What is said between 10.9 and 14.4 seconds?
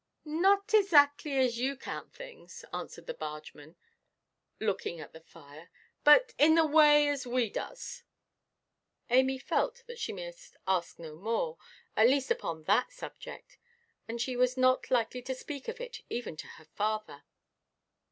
no more, at least upon that subject; and that she